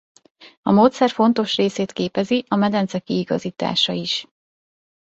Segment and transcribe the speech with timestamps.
[0.61, 4.27] A módszer fontos részét képezi a medence kiigazítása is.